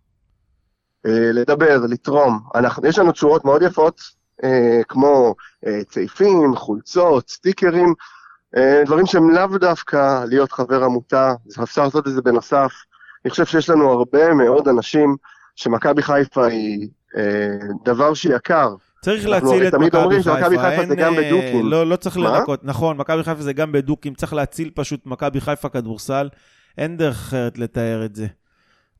אה, 1.06 1.32
לדבר, 1.32 1.78
לתרום. 1.88 2.40
אנחנו, 2.54 2.86
יש 2.86 2.98
לנו 2.98 3.12
תשורות 3.12 3.44
מאוד 3.44 3.62
יפות, 3.62 4.00
אה, 4.44 4.80
כמו 4.88 5.34
אה, 5.66 5.84
צעיפים, 5.84 6.56
חולצות, 6.56 7.30
סטיקרים, 7.30 7.94
אה, 8.56 8.82
דברים 8.86 9.06
שהם 9.06 9.30
לאו 9.30 9.58
דווקא 9.58 10.24
להיות 10.24 10.52
חבר 10.52 10.84
עמותה, 10.84 11.34
אפשר 11.62 11.84
לעשות 11.84 12.08
את 12.08 12.12
זה 12.12 12.22
בנוסף. 12.22 12.72
אני 13.24 13.30
חושב 13.30 13.44
שיש 13.44 13.70
לנו 13.70 13.90
הרבה 13.92 14.34
מאוד 14.34 14.68
אנשים 14.68 15.16
שמכבי 15.56 16.02
חיפה 16.02 16.46
היא 16.46 16.88
אה, 17.16 17.48
דבר 17.84 18.14
שיקר. 18.14 18.74
צריך 19.02 19.26
להציל 19.26 19.68
את 19.68 19.74
מכבי 19.74 19.98
אומרים 19.98 20.22
שמכבי 20.22 20.58
חיפה. 20.58 20.70
חיפה 20.70 20.86
זה 20.86 20.96
גם 20.96 21.14
אה, 21.14 21.18
בדוקים. 21.18 21.70
לא, 21.70 21.86
לא 21.86 21.96
צריך? 21.96 22.16
לנקות. 22.16 22.64
נכון, 22.64 22.96
מכבי 22.96 23.22
חיפה 23.22 23.42
זה 23.42 23.52
גם 23.52 23.72
בדוקים, 23.72 24.14
צריך 24.14 24.32
להציל 24.32 24.70
פשוט 24.74 25.06
מכבי 25.06 25.40
חיפה 25.40 25.68
כדורסל. 25.68 26.28
אין 26.78 26.96
דרך 26.96 27.16
אחרת 27.16 27.58
לתאר 27.58 28.04
את 28.04 28.16
זה. 28.16 28.26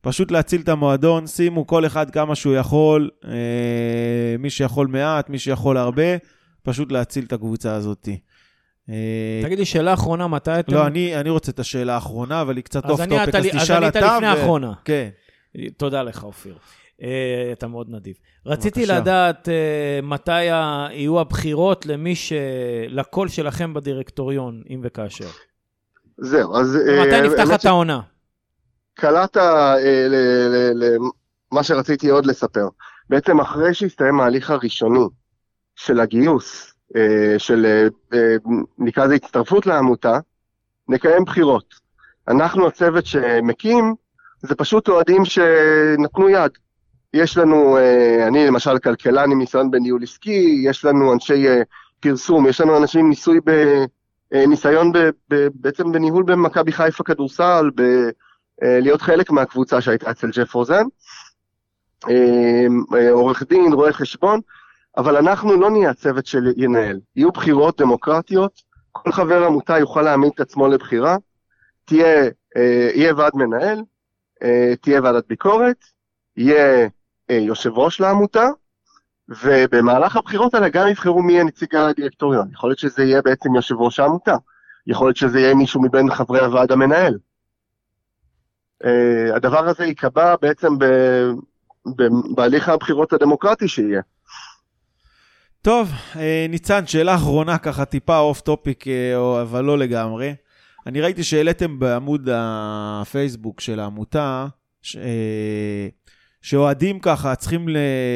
פשוט 0.01 0.31
להציל 0.31 0.61
את 0.61 0.69
המועדון, 0.69 1.27
שימו 1.27 1.67
כל 1.67 1.85
אחד 1.85 2.09
כמה 2.09 2.35
שהוא 2.35 2.53
יכול, 2.55 3.09
אה, 3.25 3.31
מי 4.39 4.49
שיכול 4.49 4.87
מעט, 4.87 5.29
מי 5.29 5.39
שיכול 5.39 5.77
הרבה, 5.77 6.03
פשוט 6.63 6.91
להציל 6.91 7.25
את 7.25 7.33
הקבוצה 7.33 7.73
הזאת. 7.75 8.09
אה, 8.89 9.41
תגיד 9.43 9.59
לי, 9.59 9.65
שאלה 9.65 9.93
אחרונה, 9.93 10.27
מתי 10.27 10.59
אתם... 10.59 10.73
לא, 10.73 10.87
אני, 10.87 11.15
אני 11.15 11.29
רוצה 11.29 11.51
את 11.51 11.59
השאלה 11.59 11.93
האחרונה, 11.95 12.41
אבל 12.41 12.55
היא 12.55 12.63
קצת 12.63 12.85
אז 12.85 12.91
אוף 12.91 13.01
אתה 13.01 13.37
אז 13.37 13.43
לי- 13.45 13.51
אז 13.51 13.61
תשאל 13.63 13.75
ענית 13.83 13.97
אתה. 13.97 14.15
לפני 14.15 14.27
האחרונה. 14.27 14.73
כן. 14.85 15.09
תודה 15.77 16.03
לך, 16.03 16.23
אופיר. 16.23 16.55
אה, 17.03 17.09
אתה 17.51 17.67
מאוד 17.67 17.87
נדיב. 17.89 18.15
רציתי 18.45 18.79
בבקשה. 18.79 18.99
לדעת 18.99 19.49
אה, 19.49 19.53
מתי 20.03 20.31
ה- 20.49 20.87
יהיו 20.91 21.19
הבחירות 21.19 21.85
למי 21.85 22.15
ש... 22.15 22.33
לקול 22.87 23.27
שלכם 23.27 23.73
בדירקטוריון, 23.73 24.61
אם 24.69 24.79
וכאשר. 24.83 25.27
זהו, 26.17 26.55
אז... 26.55 26.77
מתי 27.01 27.15
האמת 27.15 27.31
נפתחת 27.31 27.65
העונה? 27.65 27.99
קלעת 28.99 29.37
אה, 29.37 29.75
למה 31.51 31.63
שרציתי 31.63 32.09
עוד 32.09 32.25
לספר. 32.25 32.67
בעצם 33.09 33.39
אחרי 33.39 33.73
שהסתיים 33.73 34.19
ההליך 34.19 34.51
הראשוני 34.51 35.05
של 35.75 35.99
הגיוס, 35.99 36.73
אה, 36.95 37.35
של 37.39 37.87
אה, 38.13 38.35
נקרא 38.77 39.05
לזה 39.05 39.15
הצטרפות 39.15 39.65
לעמותה, 39.65 40.19
נקיים 40.87 41.23
בחירות. 41.25 41.73
אנחנו 42.27 42.67
הצוות 42.67 43.05
שמקים, 43.05 43.95
זה 44.41 44.55
פשוט 44.55 44.89
אוהדים 44.89 45.25
שנתנו 45.25 46.29
יד. 46.29 46.51
יש 47.13 47.37
לנו, 47.37 47.77
אני 48.27 48.47
למשל 48.47 48.79
כלכלן 48.79 49.31
עם 49.31 49.39
ניסיון 49.39 49.71
בניהול 49.71 50.03
עסקי, 50.03 50.61
יש 50.63 50.85
לנו 50.85 51.13
אנשי 51.13 51.45
פרסום, 51.99 52.47
יש 52.47 52.61
לנו 52.61 52.77
אנשים 52.77 53.09
ניסוי 53.09 53.39
ב... 53.45 53.51
ניסיון 54.47 54.91
ב, 54.91 54.97
ב, 55.29 55.47
בעצם 55.53 55.91
בניהול 55.91 56.23
במכבי 56.23 56.71
חיפה 56.71 57.03
כדורסל, 57.03 57.69
ב, 57.75 57.83
להיות 58.61 59.01
חלק 59.01 59.31
מהקבוצה 59.31 59.81
שהייתה 59.81 60.11
אצל 60.11 60.29
ג'ף 60.31 60.53
רוזן, 60.53 60.83
אה, 62.09 62.65
אה, 62.97 63.11
עורך 63.11 63.43
דין, 63.43 63.73
רואה 63.73 63.93
חשבון, 63.93 64.39
אבל 64.97 65.17
אנחנו 65.17 65.61
לא 65.61 65.71
נהיה 65.71 65.89
הצוות 65.89 66.25
שינהל. 66.25 66.99
יהיו 67.15 67.31
בחירות 67.31 67.81
דמוקרטיות, 67.81 68.61
כל 68.91 69.11
חבר 69.11 69.45
עמותה 69.45 69.79
יוכל 69.79 70.01
להעמיד 70.01 70.31
את 70.35 70.39
עצמו 70.39 70.67
לבחירה, 70.67 71.17
תהיה, 71.85 72.23
אה, 72.57 72.89
יהיה 72.93 73.13
ועד 73.17 73.31
מנהל, 73.35 73.81
אה, 74.43 74.73
תהיה 74.81 75.01
ועדת 75.03 75.27
ביקורת, 75.27 75.85
יהיה 76.37 76.87
אה, 77.29 77.35
יושב 77.35 77.77
ראש 77.77 77.99
לעמותה, 77.99 78.47
ובמהלך 79.43 80.15
הבחירות 80.15 80.53
האלה 80.53 80.69
גם 80.69 80.87
יבחרו 80.87 81.23
מי 81.23 81.33
יהיה 81.33 81.43
נציג 81.43 81.75
הדירקטוריון. 81.75 82.49
יכול 82.53 82.69
להיות 82.69 82.79
שזה 82.79 83.03
יהיה 83.03 83.21
בעצם 83.21 83.55
יושב 83.55 83.75
ראש 83.75 83.99
העמותה, 83.99 84.35
יכול 84.87 85.07
להיות 85.07 85.17
שזה 85.17 85.39
יהיה 85.39 85.55
מישהו 85.55 85.81
מבין 85.81 86.13
חברי 86.13 86.39
הוועד 86.39 86.71
המנהל. 86.71 87.17
אה, 88.83 88.87
הדבר 89.35 89.67
הזה 89.69 89.85
ייקבע 89.85 90.35
בעצם 90.41 90.77
ב, 90.79 90.85
ב, 91.95 92.03
בהליך 92.35 92.69
הבחירות 92.69 93.13
הדמוקרטי 93.13 93.67
שיהיה. 93.67 94.01
טוב, 95.61 95.91
אה, 96.15 96.45
ניצן, 96.49 96.87
שאלה 96.87 97.15
אחרונה 97.15 97.57
ככה, 97.57 97.85
טיפה 97.85 98.17
off 98.17 98.41
topic, 98.41 98.87
אה, 98.87 99.41
אבל 99.41 99.63
לא 99.63 99.77
לגמרי. 99.77 100.35
אני 100.87 101.01
ראיתי 101.01 101.23
שהעליתם 101.23 101.79
בעמוד 101.79 102.29
הפייסבוק 102.31 103.61
של 103.61 103.79
העמותה, 103.79 104.47
ש- 104.81 104.95
אה, 104.95 105.87
שאוהדים 106.41 106.99
ככה 106.99 107.35
צריכים 107.35 107.65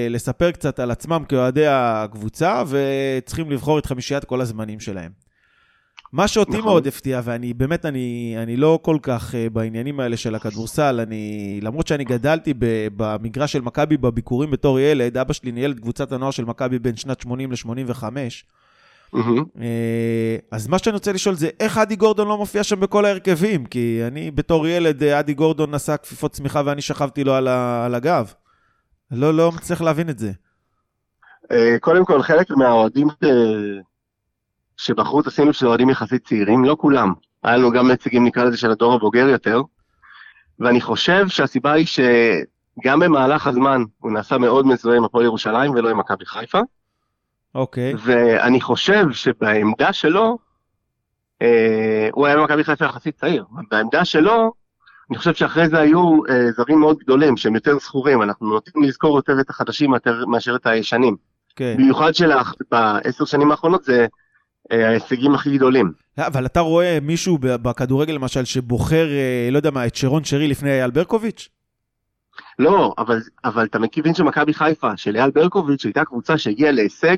לספר 0.10 0.52
קצת 0.52 0.80
על 0.80 0.92
עצמם 0.92 1.24
כאוהדי 1.30 1.68
הקבוצה, 1.68 2.64
וצריכים 2.68 3.52
לבחור 3.52 3.80
את 3.80 3.86
חמישיית 3.86 4.26
כל 4.26 4.42
הזמנים 4.42 4.80
שלהם. 4.80 5.23
מה 6.14 6.28
שאותי 6.28 6.52
נכון. 6.52 6.64
מאוד 6.64 6.88
הפתיע, 6.88 7.22
ואני 7.24 7.54
באמת, 7.54 7.86
אני, 7.86 8.36
אני 8.38 8.58
לא 8.58 8.80
כל 8.82 8.98
כך 9.02 9.32
uh, 9.34 9.50
בעניינים 9.54 10.00
האלה 10.00 10.18
של 10.18 10.36
הכדורסל, 10.36 11.00
אני, 11.00 11.60
למרות 11.62 11.88
שאני 11.88 12.04
גדלתי 12.04 12.54
ב, 12.60 12.88
במגרש 12.98 13.52
של 13.52 13.62
מכבי 13.62 13.98
בביקורים 13.98 14.52
בתור 14.52 14.80
ילד, 14.80 15.18
אבא 15.18 15.34
שלי 15.34 15.52
ניהל 15.52 15.72
את 15.72 15.80
קבוצת 15.80 16.12
הנוער 16.12 16.32
של 16.32 16.46
מכבי 16.46 16.80
בין 16.80 16.96
שנת 16.96 17.22
80 17.22 17.52
ל-85, 17.52 18.04
מהמם. 19.14 19.44
אה, 19.62 20.38
אז 20.52 20.68
מה 20.68 20.80
שאני 20.80 20.94
רוצה 20.94 21.12
לשאול 21.12 21.36
זה, 21.36 21.50
איך 21.60 21.78
אדי 21.78 21.96
גורדון 21.96 22.28
לא 22.28 22.38
מופיע 22.38 22.64
שם 22.64 22.80
בכל 22.80 23.06
ההרכבים? 23.06 23.66
כי 23.66 24.02
אני 24.08 24.32
בתור 24.32 24.68
ילד, 24.68 25.04
אה, 25.04 25.20
אדי 25.20 25.34
גורדון 25.34 25.76
נשא 25.76 25.98
כפיפות 25.98 26.32
צמיחה 26.32 26.62
ואני 26.66 26.82
שכבתי 26.82 27.24
לו 27.24 27.34
על, 27.34 27.48
ה, 27.48 27.86
על 27.86 27.96
הגב. 27.96 28.34
לא, 29.12 29.34
לא 29.34 29.52
מצליח 29.52 29.82
להבין 29.82 30.10
את 30.10 30.20
זה. 30.20 30.32
אה, 31.52 31.76
קודם 31.80 32.06
כל, 32.06 32.22
חלק 32.22 32.52
מהאוהדים. 32.52 33.08
שבחרו 34.78 35.22
את 35.22 35.28
הסינוף 35.28 35.56
של 35.56 35.68
אוהדים 35.68 35.90
יחסית 35.90 36.28
צעירים, 36.28 36.66
לא 36.66 36.76
כולם. 36.80 37.14
היה 37.44 37.58
לנו 37.58 37.72
גם 37.72 37.92
נציגים, 37.92 38.26
נקרא 38.26 38.44
לזה, 38.44 38.58
של 38.58 38.72
הדור 38.72 38.94
הבוגר 38.94 39.28
יותר, 39.28 39.62
ואני 40.60 40.82
חושב 40.82 41.28
שהסיבה 41.28 41.72
היא 41.72 41.86
שגם 41.86 43.00
במהלך 43.00 43.48
הזמן 43.48 43.84
הוא 44.00 44.12
נעשה 44.12 44.38
מאוד 44.38 44.68
מזוהה 44.68 44.98
עם 44.98 45.04
הפועל 45.04 45.26
ירושלים 45.26 45.72
ולא 45.72 45.90
עם 45.90 45.98
מכבי 45.98 46.26
חיפה, 46.26 46.60
אוקיי. 47.56 47.94
ואני 48.04 48.62
חושב 48.62 49.06
שבעמדה 49.12 49.94
שלו, 49.94 50.38
אה, 51.42 52.10
הוא 52.12 52.28
היה 52.28 52.38
במכבי 52.38 52.64
חיפה 52.64 52.86
יחסית 52.86 53.16
צעיר, 53.16 53.46
בעמדה 53.72 54.06
שלו, 54.06 54.54
אני 55.10 55.18
חושב 55.18 55.34
שאחרי 55.34 55.70
זה 55.70 55.80
היו 55.80 56.26
אה, 56.30 56.52
זרים 56.52 56.80
מאוד 56.80 56.98
גדולים 57.00 57.38
שהם 57.38 57.56
יותר 57.56 57.80
זכורים, 57.80 58.22
אנחנו 58.22 58.50
נוטים 58.50 58.84
לזכור 58.84 59.18
יותר 59.18 59.40
את 59.40 59.50
החדשים 59.50 59.94
מאשר 60.28 60.56
את 60.56 60.68
הישנים. 60.68 61.16
כן. 61.56 61.76
במיוחד 61.78 62.12
שבעשר 62.12 63.26
שנים 63.26 63.52
האחרונות 63.52 63.84
זה 63.84 64.08
ההישגים 64.72 65.36
הכי 65.36 65.58
גדולים. 65.58 65.92
אבל 66.18 66.46
אתה 66.46 66.60
רואה 66.60 66.98
מישהו 67.02 67.38
בכדורגל 67.42 68.14
למשל 68.14 68.46
שבוחר, 68.46 69.08
אה, 69.10 69.50
לא 69.52 69.58
יודע 69.58 69.72
מה, 69.72 69.86
את 69.88 69.96
שרון 69.96 70.24
שרי 70.24 70.48
לפני 70.48 70.72
אייל 70.72 70.92
ברקוביץ'? 70.92 71.50
לא, 72.60 72.94
אבל, 72.98 73.22
אבל 73.46 73.66
אתה 73.66 73.80
מבין 73.80 74.14
שמכבי 74.14 74.54
חיפה, 74.54 74.98
של 74.98 75.16
אייל 75.16 75.32
ברקוביץ', 75.32 75.86
הייתה 75.86 76.06
קבוצה 76.06 76.38
שהגיעה 76.38 76.72
להישג 76.72 77.18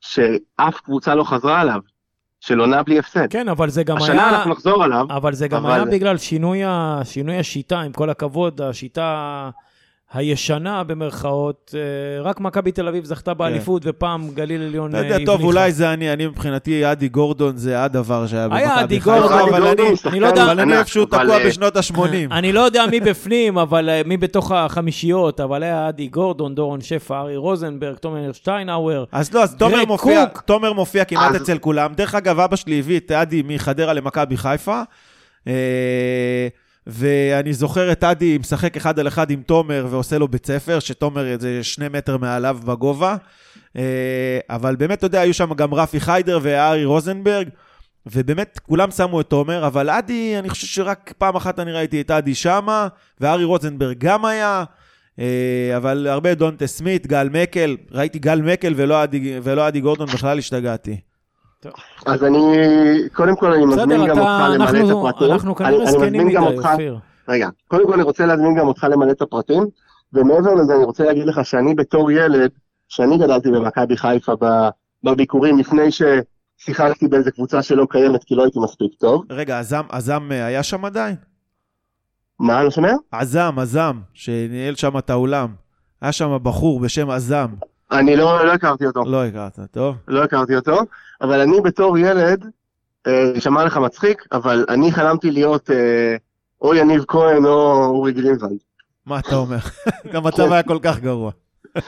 שאף 0.00 0.80
קבוצה 0.84 1.14
לא 1.14 1.24
חזרה 1.24 1.60
עליו, 1.60 1.80
של 2.40 2.60
עונה 2.60 2.82
בלי 2.82 2.98
הפסד. 2.98 3.26
כן, 3.30 3.48
אבל 3.48 3.70
זה 3.70 3.82
גם 3.82 3.96
השנה 3.96 4.28
היה... 4.28 4.36
אנחנו 4.36 4.50
נחזור 4.50 4.84
עליו, 4.84 5.06
אבל 5.10 5.34
זה 5.34 5.48
גם 5.48 5.66
אבל- 5.66 5.74
היה 5.74 5.84
בגלל 5.84 6.18
שינוי, 6.18 6.64
ה... 6.64 7.00
שינוי 7.04 7.38
השיטה, 7.38 7.80
עם 7.80 7.92
כל 7.92 8.10
הכבוד, 8.10 8.60
השיטה 8.60 9.50
הישנה 10.12 10.84
במרכאות, 10.84 11.74
אה, 11.74 12.22
רק 12.22 12.40
מכבי 12.40 12.72
תל 12.72 12.88
אביב 12.88 13.04
זכתה 13.04 13.34
באליפות, 13.34 13.82
ופעם 13.86 14.28
גליל 14.34 14.62
עליון 14.62 14.90
אתה 14.90 14.98
אה, 14.98 15.02
יודע, 15.02 15.14
הבליחה. 15.14 15.32
טוב, 15.32 15.44
אולי 15.44 15.72
זה 15.72 15.92
אני, 15.92 16.12
אני 16.12 16.26
מבחינתי, 16.26 16.92
אדי 16.92 17.08
גורדון 17.08 17.56
זה 17.56 17.82
הדבר 17.84 18.26
שהיה 18.26 18.48
במכבי 18.48 18.60
היה 18.62 18.80
עדי 18.80 19.00
חיפה, 19.00 19.18
גורדון, 19.20 19.48
אבל 19.48 19.66
אני- 19.66 19.82
אני 20.06 20.20
לא 20.20 20.26
יודע- 20.26 20.42
אבל 20.44 20.60
אני 20.60 20.72
ענק, 20.72 20.78
איפשהו 20.80 21.04
אבל, 21.12 21.24
תקוע 21.24 21.38
אה, 21.38 21.46
בשנות 21.46 21.76
ה-80. 21.76 21.96
אני 22.38 22.52
לא 22.52 22.60
יודע 22.60 22.84
מי 22.90 23.00
בפנים, 23.00 23.58
אבל 23.58 23.90
מי 24.04 24.16
בתוך 24.16 24.52
החמישיות, 24.52 25.40
אבל 25.40 25.62
היה 25.62 25.88
עדי 25.88 26.06
גורדון, 26.08 26.54
דורון 26.54 26.80
שפע, 26.80 27.20
ארי 27.20 27.36
רוזנברג, 27.36 27.96
תומר 27.96 28.32
שטיינאוור. 28.32 29.04
אז 29.12 29.34
לא, 29.34 29.42
אז 29.42 29.54
תומר 29.56 29.84
מופיע. 29.84 30.24
תומר 30.44 30.72
מופיע 30.72 31.04
כמעט 31.04 31.34
אצל 31.34 31.58
כולם. 31.58 31.92
דרך 31.94 32.14
אגב, 32.14 32.40
אבא 32.40 32.56
שלי 32.56 32.78
הביא 32.78 32.96
את 32.98 33.10
אדי 33.10 33.42
מחדרה 33.46 33.92
למכבי 33.92 34.36
חיפה. 34.36 34.82
ואני 36.86 37.52
זוכר 37.52 37.92
את 37.92 38.04
אדי 38.04 38.38
משחק 38.38 38.76
אחד 38.76 38.98
על 38.98 39.08
אחד 39.08 39.30
עם 39.30 39.42
תומר 39.42 39.86
ועושה 39.90 40.18
לו 40.18 40.28
בית 40.28 40.46
ספר, 40.46 40.80
שתומר 40.80 41.36
זה 41.40 41.64
שני 41.64 41.88
מטר 41.88 42.16
מעליו 42.16 42.58
בגובה. 42.64 43.16
אה, 43.76 44.38
אבל 44.50 44.76
באמת, 44.76 44.98
אתה 44.98 45.06
יודע, 45.06 45.20
היו 45.20 45.34
שם 45.34 45.54
גם 45.54 45.74
רפי 45.74 46.00
חיידר 46.00 46.38
וארי 46.42 46.84
רוזנברג, 46.84 47.48
ובאמת 48.06 48.58
כולם 48.62 48.90
שמו 48.90 49.20
את 49.20 49.26
תומר, 49.26 49.66
אבל 49.66 49.90
אדי, 49.90 50.38
אני 50.38 50.50
חושב 50.50 50.66
שרק 50.66 51.12
פעם 51.18 51.36
אחת 51.36 51.58
אני 51.58 51.72
ראיתי 51.72 52.00
את 52.00 52.10
אדי 52.10 52.34
שמה, 52.34 52.88
וארי 53.20 53.44
רוזנברג 53.44 53.98
גם 53.98 54.24
היה. 54.24 54.64
אה, 55.18 55.76
אבל 55.76 56.06
הרבה 56.06 56.34
דונטה 56.34 56.66
סמית, 56.66 57.06
גל 57.06 57.28
מקל, 57.28 57.76
ראיתי 57.90 58.18
גל 58.18 58.42
מקל 58.42 58.74
ולא 58.76 59.04
אדי, 59.04 59.38
ולא 59.42 59.68
אדי 59.68 59.80
גורדון, 59.80 60.06
בכלל 60.06 60.38
השתגעתי. 60.38 61.00
אז 62.06 62.24
אני, 62.24 62.38
קודם 63.12 63.36
כל 63.36 63.52
אני 63.52 63.66
מזמין 63.66 64.06
גם 64.06 64.18
אותך 64.18 64.30
למלא 64.54 64.54
את 64.54 64.74
אנחנו, 64.74 65.08
הפרטים. 65.08 65.32
אנחנו 65.32 65.50
אני- 65.50 65.56
כנראה 65.58 65.82
אני 65.82 65.90
זקנים 65.92 66.26
מדי, 66.26 66.36
אופיר. 66.36 66.98
רגע, 67.28 67.48
קודם 67.68 67.86
כל 67.86 67.92
אני 67.94 68.02
רוצה 68.02 68.26
להזמין 68.26 68.54
גם 68.58 68.66
אותך 68.68 68.86
למלא 68.90 69.10
את 69.10 69.22
הפרטים, 69.22 69.62
ומעבר 70.12 70.54
לזה 70.54 70.74
אני 70.76 70.84
רוצה 70.84 71.04
להגיד 71.04 71.26
לך 71.26 71.44
שאני 71.44 71.74
בתור 71.74 72.10
ילד, 72.10 72.50
שאני 72.88 73.18
גדלתי 73.18 73.50
במכבי 73.50 73.96
חיפה 73.96 74.32
ב- 74.40 74.68
בביקורים 75.04 75.58
לפני 75.58 75.82
ששיחקתי 75.90 77.08
באיזה 77.08 77.30
קבוצה 77.30 77.62
שלא 77.62 77.86
קיימת 77.90 78.24
כי 78.24 78.34
לא 78.34 78.42
הייתי 78.42 78.58
מספיק 78.58 78.92
טוב. 79.00 79.24
רגע, 79.30 79.58
עזם, 79.58 79.82
עזם 79.88 80.28
אה, 80.32 80.44
היה 80.46 80.62
שם 80.62 80.84
עדיין? 80.84 81.16
מה, 82.38 82.64
לא 82.64 82.70
שומע? 82.70 82.92
עזם, 83.12 83.54
עזם, 83.58 83.98
שניהל 84.14 84.74
שם 84.74 84.98
את 84.98 85.10
האולם. 85.10 85.48
היה 86.02 86.12
שם 86.12 86.36
בחור 86.42 86.80
בשם 86.80 87.10
עזם. 87.10 87.46
אני 87.92 88.16
לא, 88.16 88.46
לא 88.46 88.52
הכרתי 88.52 88.86
אותו, 88.86 89.04
לא 89.06 89.24
הכרת, 89.24 89.58
טוב? 89.70 89.96
לא 90.08 90.24
הכרתי 90.24 90.56
אותו, 90.56 90.80
אבל 91.20 91.40
אני 91.40 91.60
בתור 91.60 91.98
ילד, 91.98 92.44
אה, 93.06 93.32
שמע 93.40 93.64
לך 93.64 93.76
מצחיק, 93.76 94.26
אבל 94.32 94.64
אני 94.68 94.92
חלמתי 94.92 95.30
להיות 95.30 95.70
אה, 95.70 96.16
או 96.62 96.74
יניב 96.74 97.04
כהן 97.08 97.44
או 97.44 97.84
אורי 97.84 98.12
גרינוולד. 98.12 98.58
מה 99.06 99.18
אתה 99.18 99.36
אומר? 99.36 99.58
גם 100.12 100.26
המצב 100.26 100.52
היה 100.52 100.62
כל 100.62 100.78
כך 100.82 100.98
גרוע. 100.98 101.30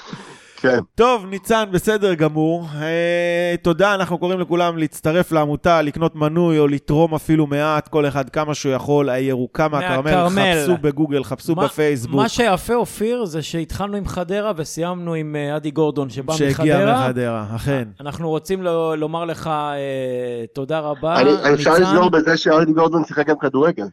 כן. 0.63 0.79
טוב, 0.95 1.27
ניצן, 1.27 1.65
בסדר 1.73 2.15
גמור. 2.15 2.67
אה, 2.83 3.55
תודה, 3.63 3.95
אנחנו 3.95 4.19
קוראים 4.19 4.41
לכולם 4.41 4.79
להצטרף 4.79 5.33
לעמותה, 5.33 5.83
לקנות 5.83 6.17
מנוי 6.17 6.59
או 6.59 6.69
לתרום 6.69 7.15
אפילו 7.15 7.47
מעט, 7.47 7.89
כל 7.89 8.07
אחד 8.07 8.29
כמה 8.31 8.55
שהוא 8.55 8.73
יכול. 8.73 9.11
הירוקה 9.11 9.69
מהכרמל. 9.69 10.55
חפשו 10.63 10.77
בגוגל, 10.81 11.25
חפשו 11.25 11.55
מה- 11.55 11.65
בפייסבוק. 11.65 12.17
מה 12.17 12.29
שיפה, 12.29 12.75
אופיר, 12.75 13.25
זה 13.25 13.43
שהתחלנו 13.43 13.97
עם 13.97 14.07
חדרה 14.07 14.53
וסיימנו 14.57 15.15
עם 15.15 15.37
אה, 15.37 15.57
אדי 15.57 15.71
גורדון 15.71 16.11
שבא 16.11 16.33
שהגיע 16.35 16.77
מחדרה. 16.79 17.05
מחדרה, 17.09 17.47
אכן. 17.57 17.89
אנחנו 18.01 18.29
רוצים 18.29 18.63
ל- 18.63 18.95
לומר 18.95 19.25
לך 19.25 19.47
אה, 19.47 19.73
תודה 20.55 20.79
רבה, 20.81 21.21
אני, 21.21 21.31
אפשר 21.55 21.71
ניצן. 21.79 21.83
לסגור 21.83 22.11
בזה 22.11 22.37
שאודי 22.37 22.73
גורדון 22.73 23.05
שיחק 23.05 23.27
גם 23.27 23.37
כדורגל. 23.41 23.87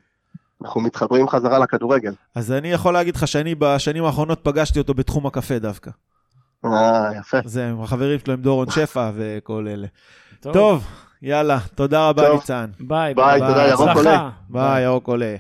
אנחנו 0.63 0.81
מתחברים 0.81 1.27
חזרה 1.29 1.59
לכדורגל. 1.59 2.11
אז 2.35 2.51
אני 2.51 2.71
יכול 2.71 2.93
להגיד 2.93 3.15
לך 3.15 3.27
שאני 3.27 3.55
בשנים 3.55 4.03
האחרונות 4.03 4.39
פגשתי 4.43 4.79
אותו 4.79 4.93
בתחום 4.93 5.27
הקפה 5.27 5.59
דווקא. 5.59 5.91
אה, 6.65 7.11
יפה. 7.19 7.37
זה 7.45 7.69
עם 7.69 7.81
החברים 7.81 8.19
שלו, 8.19 8.33
עם 8.33 8.41
דורון 8.41 8.71
שפע 8.75 9.11
וכל 9.15 9.67
אלה. 9.67 9.87
טוב, 10.39 10.87
יאללה, 11.21 11.59
תודה 11.75 12.09
רבה. 12.09 12.33
ניצן. 12.33 12.69
ביי. 12.79 13.13
ביי, 13.13 13.39
תודה, 13.39 13.67
ירוק. 13.67 13.89
עולה. 13.95 14.29
ביי, 14.49 14.83
ירוק 14.83 15.07
עולה. 15.07 15.35